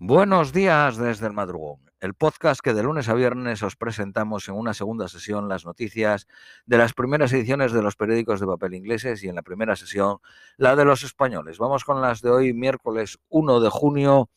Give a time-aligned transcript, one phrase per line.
[0.00, 4.56] Buenos días desde el madrugón, el podcast que de lunes a viernes os presentamos en
[4.56, 6.26] una segunda sesión las noticias
[6.66, 10.18] de las primeras ediciones de los periódicos de papel ingleses y en la primera sesión
[10.56, 11.58] la de los españoles.
[11.58, 14.30] Vamos con las de hoy, miércoles 1 de junio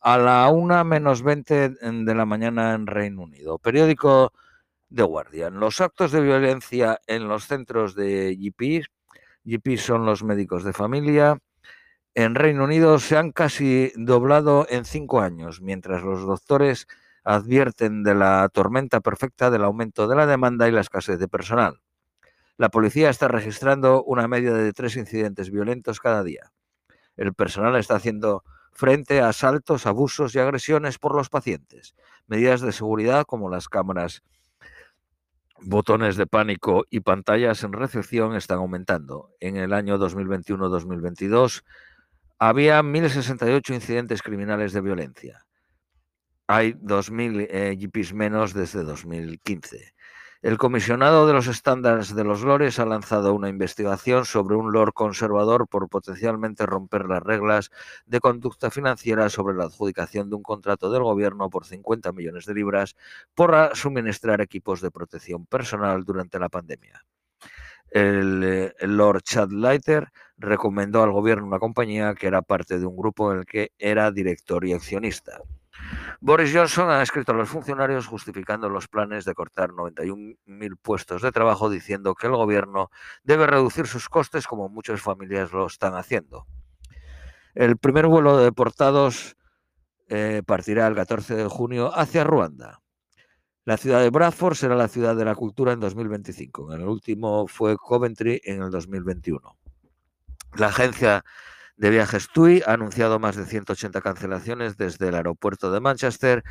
[0.00, 3.58] a la 1 menos 20 de la mañana en Reino Unido.
[3.58, 4.32] Periódico
[4.94, 5.58] The Guardian.
[5.58, 8.86] Los actos de violencia en los centros de GP,
[9.44, 11.40] GP son los médicos de familia,
[12.16, 16.88] en Reino Unido se han casi doblado en cinco años, mientras los doctores
[17.24, 21.82] advierten de la tormenta perfecta del aumento de la demanda y la escasez de personal.
[22.56, 26.52] La policía está registrando una media de tres incidentes violentos cada día.
[27.18, 31.94] El personal está haciendo frente a asaltos, abusos y agresiones por los pacientes.
[32.26, 34.22] Medidas de seguridad como las cámaras,
[35.60, 39.34] botones de pánico y pantallas en recepción están aumentando.
[39.38, 41.62] En el año 2021-2022
[42.38, 45.46] había 1.068 incidentes criminales de violencia.
[46.46, 49.94] Hay 2.000 eh, GPs menos desde 2015.
[50.42, 54.92] El comisionado de los estándares de los lores ha lanzado una investigación sobre un lord
[54.92, 57.70] conservador por potencialmente romper las reglas
[58.04, 62.54] de conducta financiera sobre la adjudicación de un contrato del gobierno por 50 millones de
[62.54, 62.94] libras
[63.34, 67.02] por suministrar equipos de protección personal durante la pandemia.
[67.96, 72.84] El, eh, el Lord Chad Leiter recomendó al gobierno una compañía que era parte de
[72.84, 75.40] un grupo en el que era director y accionista.
[76.20, 81.32] Boris Johnson ha escrito a los funcionarios justificando los planes de cortar 91.000 puestos de
[81.32, 82.90] trabajo, diciendo que el gobierno
[83.22, 86.46] debe reducir sus costes como muchas familias lo están haciendo.
[87.54, 89.38] El primer vuelo de deportados
[90.08, 92.82] eh, partirá el 14 de junio hacia Ruanda.
[93.66, 96.72] La ciudad de Bradford será la ciudad de la cultura en 2025.
[96.72, 99.40] En el último fue Coventry en el 2021.
[100.56, 101.24] La agencia
[101.76, 106.44] de viajes TUI ha anunciado más de 180 cancelaciones desde el aeropuerto de Manchester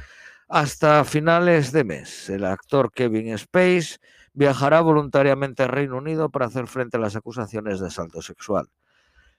[0.50, 2.30] hasta finales de mes.
[2.30, 3.96] El actor Kevin Space
[4.34, 8.68] viajará voluntariamente a Reino Unido para hacer frente a las acusaciones de asalto sexual.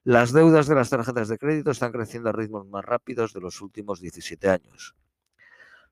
[0.02, 3.60] Las deudas de las tarjetas de crédito están creciendo a ritmos más rápidos de los
[3.60, 4.94] últimos 17 años.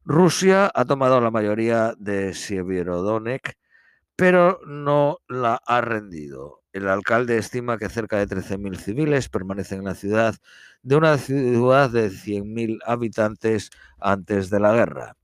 [0.07, 3.55] Rusia ha tomado la mayoría de Sievirodonetsk,
[4.15, 6.63] pero no la ha rendido.
[6.75, 10.35] El alcalde estima que cerca de 13.000 civiles permanecen en la ciudad
[10.83, 15.17] de una ciudad de 100.000 habitantes antes de la guerra.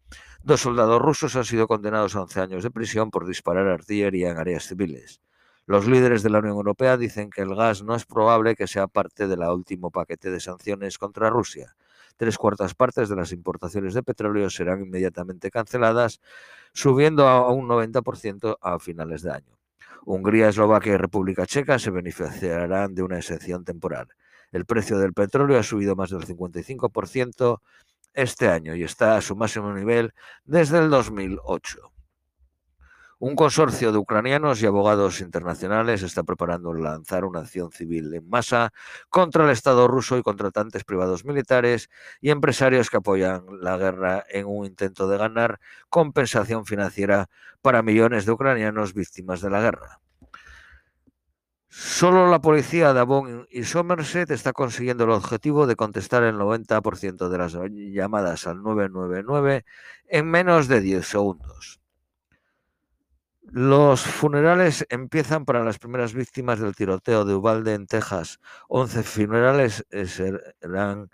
[0.42, 4.38] Dos soldados rusos han sido condenados a 11 años de prisión por disparar artillería en
[4.38, 5.20] áreas civiles.
[5.66, 8.86] Los líderes de la Unión Europea dicen que el gas no es probable que sea
[8.86, 11.76] parte del último paquete de sanciones contra Rusia.
[12.20, 16.20] Tres cuartas partes de las importaciones de petróleo serán inmediatamente canceladas,
[16.74, 19.58] subiendo a un 90% a finales de año.
[20.04, 24.08] Hungría, Eslovaquia y República Checa se beneficiarán de una excepción temporal.
[24.52, 27.62] El precio del petróleo ha subido más del 55%
[28.12, 30.12] este año y está a su máximo nivel
[30.44, 31.90] desde el 2008.
[33.22, 38.72] Un consorcio de ucranianos y abogados internacionales está preparando lanzar una acción civil en masa
[39.10, 41.90] contra el Estado ruso y contratantes privados militares
[42.22, 45.60] y empresarios que apoyan la guerra en un intento de ganar
[45.90, 47.28] compensación financiera
[47.60, 50.00] para millones de ucranianos víctimas de la guerra.
[51.68, 57.28] Solo la policía de Avon y Somerset está consiguiendo el objetivo de contestar el 90%
[57.28, 59.66] de las llamadas al 999
[60.08, 61.79] en menos de 10 segundos.
[63.52, 68.38] Los funerales empiezan para las primeras víctimas del tiroteo de Uvalde en Texas.
[68.68, 71.10] 11 funerales eh, serán,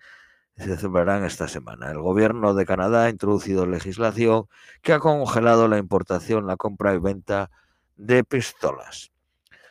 [0.55, 1.91] se celebrarán esta semana.
[1.91, 4.49] El gobierno de Canadá ha introducido legislación
[4.83, 7.51] que ha congelado la importación, la compra y venta
[7.97, 9.13] de pistolas.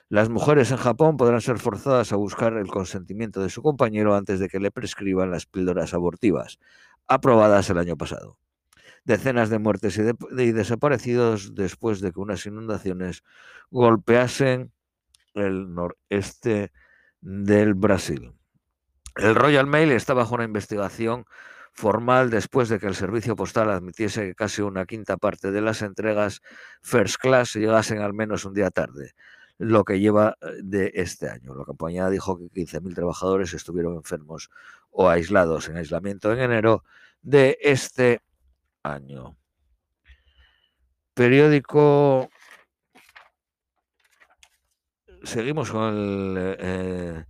[0.09, 4.39] Las mujeres en Japón podrán ser forzadas a buscar el consentimiento de su compañero antes
[4.39, 6.57] de que le prescriban las píldoras abortivas,
[7.07, 8.39] aprobadas el año pasado
[9.05, 13.23] decenas de muertes y, desaparecidos después de que unas inundaciones
[13.69, 14.73] golpeasen
[15.35, 16.71] el noreste
[17.21, 18.33] del Brasil.
[19.15, 21.25] El Royal Mail está bajo una investigación
[21.71, 25.81] formal después de que el servicio postal admitiese que casi una quinta parte de las
[25.81, 26.41] entregas
[26.81, 29.13] First Class llegasen al menos un día tarde,
[29.57, 31.53] lo que lleva eh, de este año.
[31.53, 34.49] La compañía dijo que 15.000 trabajadores estuvieron enfermos
[34.89, 36.83] o aislados en aislamiento en enero
[37.21, 38.21] de este
[38.85, 39.37] año.
[41.13, 42.29] Periódico.
[45.23, 47.25] Seguimos con el eh,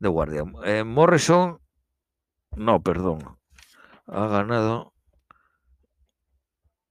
[0.00, 0.52] The Guardian.
[0.64, 1.60] Eh, Morrison,
[2.56, 3.38] no, perdón,
[4.06, 4.92] ha ganado.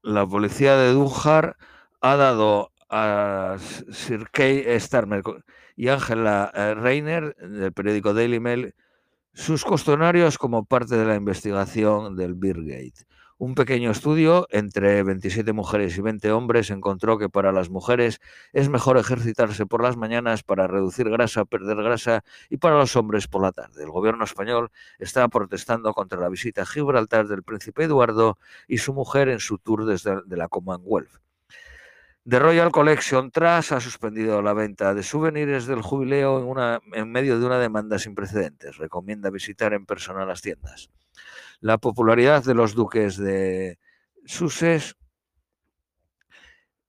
[0.02, 1.58] La policía de Dunjar
[2.02, 5.22] ha dado a Sir Kay Starmer
[5.76, 8.74] y Angela eh, Reiner del periódico Daily Mail
[9.34, 13.06] sus cuestionarios como parte de la investigación del Birgate.
[13.40, 18.20] Un pequeño estudio entre 27 mujeres y 20 hombres encontró que para las mujeres
[18.52, 23.28] es mejor ejercitarse por las mañanas para reducir grasa, perder grasa y para los hombres
[23.28, 23.84] por la tarde.
[23.84, 28.96] El gobierno español está protestando contra la visita a Gibraltar del príncipe Eduardo y su
[28.96, 31.22] mujer en su tour desde la Commonwealth.
[32.28, 36.56] The Royal Collection Trust ha suspendido la venta de souvenirs del jubileo
[36.92, 38.78] en medio de una demanda sin precedentes.
[38.78, 40.90] Recomienda visitar en persona las tiendas.
[41.60, 43.80] La popularidad de los duques de
[44.26, 44.96] Sussex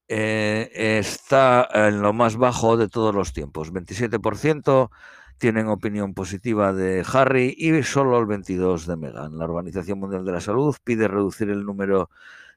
[0.08, 3.72] eh, está en lo más bajo de todos los tiempos.
[3.72, 4.90] 27%
[5.38, 9.38] tienen opinión positiva de Harry y solo el 22% de Meghan.
[9.38, 12.10] La Organización Mundial de la Salud pide reducir el número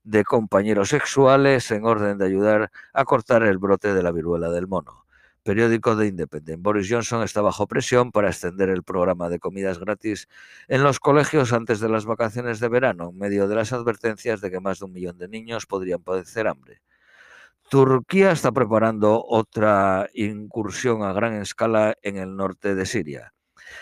[0.03, 4.67] de compañeros sexuales en orden de ayudar a cortar el brote de la viruela del
[4.67, 5.05] mono.
[5.43, 6.61] Periódico de Independent.
[6.61, 10.27] Boris Johnson está bajo presión para extender el programa de comidas gratis
[10.67, 14.51] en los colegios antes de las vacaciones de verano, en medio de las advertencias de
[14.51, 16.81] que más de un millón de niños podrían padecer hambre.
[17.69, 23.33] Turquía está preparando otra incursión a gran escala en el norte de Siria.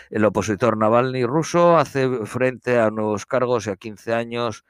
[0.08, 4.64] El opositor Navalny ruso hace frente a nuevos cargos y a 15 años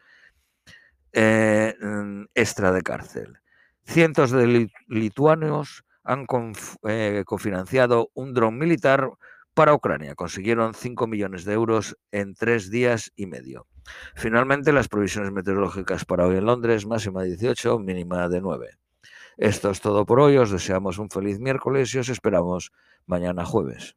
[1.13, 3.39] eh, mm, extra de cárcel.
[3.85, 6.27] Cientos de lituanos han
[6.89, 9.11] eh, cofinanciado un dron militar
[9.55, 10.15] para Ucrania.
[10.15, 13.67] Consiguieron 5 millones de euros en tres días y medio.
[14.15, 18.71] Finalmente, las previsiones meteorológicas para hoy en Londres, máxima de 18, mínima de 9.
[19.37, 20.37] Esto es todo por hoy.
[20.37, 22.73] Os deseamos un feliz miércoles y os esperamos
[23.07, 23.97] mañana jueves.